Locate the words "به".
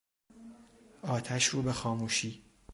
1.61-1.73